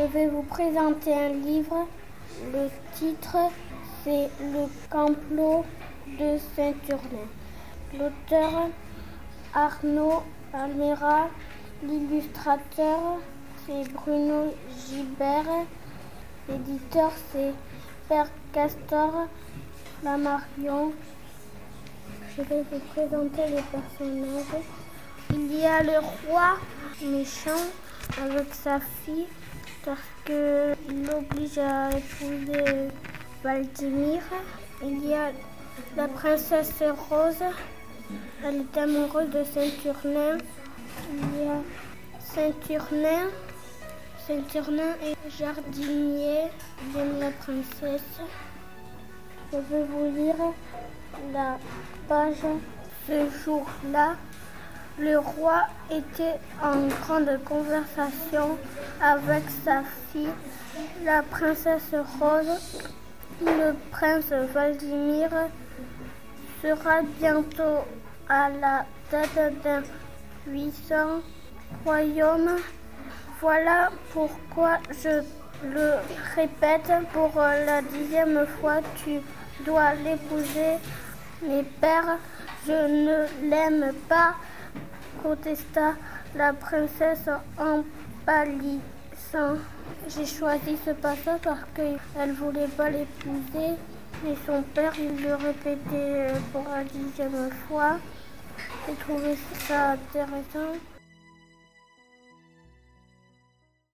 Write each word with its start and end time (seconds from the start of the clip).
Je 0.00 0.06
vais 0.06 0.28
vous 0.28 0.42
présenter 0.42 1.12
un 1.12 1.28
livre. 1.28 1.86
Le 2.54 2.70
titre, 2.94 3.36
c'est 4.02 4.30
Le 4.40 4.66
complot 4.90 5.64
de 6.06 6.38
Saint-Urnin. 6.56 7.28
L'auteur, 7.92 8.68
Arnaud 9.52 10.22
Almera. 10.54 11.28
L'illustrateur, 11.82 13.18
c'est 13.66 13.92
Bruno 13.92 14.54
Gilbert. 14.88 15.66
L'éditeur, 16.50 17.12
c'est 17.30 17.54
Père 18.08 18.26
Castor 18.52 19.28
Flammarion. 20.00 20.92
Je 22.36 22.42
vais 22.42 22.64
vous 22.72 22.80
présenter 22.92 23.42
les 23.46 23.62
personnages. 23.70 24.64
Il 25.32 25.60
y 25.60 25.64
a 25.64 25.80
le 25.84 26.00
roi 26.00 26.56
méchant 27.02 27.62
avec 28.20 28.52
sa 28.52 28.80
fille 28.80 29.28
parce 29.84 30.00
qu'il 30.24 31.06
l'oblige 31.06 31.58
à 31.58 31.90
épouser 31.90 32.88
Valdimir. 33.44 34.20
Il 34.82 35.06
y 35.06 35.14
a 35.14 35.30
la 35.96 36.08
princesse 36.08 36.82
Rose, 37.08 37.44
elle 38.44 38.62
est 38.62 38.76
amoureuse 38.76 39.30
de 39.30 39.44
Saint-Turnin. 39.44 40.38
Il 41.12 41.44
y 41.44 41.48
a 41.48 41.62
Saint-Turnin. 42.18 43.28
Saint-Turnin 44.30 44.94
est 45.02 45.30
jardinier, 45.40 46.42
aime 46.96 47.18
la 47.18 47.32
princesse. 47.32 48.20
Je 49.52 49.56
vais 49.56 49.84
vous 49.86 50.14
lire 50.14 50.36
la 51.32 51.58
page. 52.08 52.36
Ce 53.08 53.28
jour-là, 53.44 54.14
le 55.00 55.18
roi 55.18 55.64
était 55.90 56.38
en 56.62 56.86
grande 56.86 57.42
conversation 57.44 58.56
avec 59.02 59.42
sa 59.64 59.82
fille, 60.12 60.28
la 61.04 61.24
princesse 61.24 61.92
Rose. 62.20 62.84
Le 63.40 63.74
prince 63.90 64.30
Valdimir 64.54 65.30
sera 66.62 67.02
bientôt 67.18 67.84
à 68.28 68.48
la 68.48 68.86
tête 69.10 69.60
d'un 69.64 69.82
puissant 70.44 71.20
royaume. 71.84 72.58
Voilà 73.40 73.90
pourquoi 74.12 74.78
je 75.02 75.22
le 75.66 75.94
répète 76.34 76.92
pour 77.12 77.32
la 77.36 77.80
dixième 77.80 78.46
fois, 78.60 78.80
tu 79.02 79.20
dois 79.64 79.94
l'épouser. 79.94 80.76
Mais 81.42 81.64
père, 81.80 82.18
je 82.66 82.72
ne 82.72 83.48
l'aime 83.48 83.94
pas 84.08 84.34
protesta 85.22 85.94
la 86.34 86.52
princesse 86.52 87.30
en 87.58 87.82
pâlissant. 88.26 89.56
J'ai 90.08 90.26
choisi 90.26 90.76
ce 90.84 90.90
passage 90.90 91.40
parce 91.42 91.64
qu'elle 91.74 91.98
ne 92.28 92.32
voulait 92.34 92.68
pas 92.76 92.90
l'épouser. 92.90 93.76
Et 94.26 94.36
son 94.44 94.62
père, 94.74 94.92
il 94.98 95.22
le 95.22 95.34
répétait 95.34 96.34
pour 96.52 96.64
la 96.68 96.84
dixième 96.84 97.50
fois. 97.66 97.96
J'ai 98.86 98.94
trouvé 98.96 99.34
ça 99.66 99.92
intéressant. 99.92 100.76